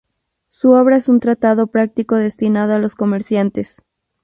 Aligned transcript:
Su 0.47 0.71
obra 0.71 0.95
es 0.97 1.09
un 1.09 1.19
tratado 1.19 1.67
práctico 1.67 2.15
destinado 2.15 2.73
a 2.73 2.79
los 2.79 2.95
comerciantes. 2.95 3.83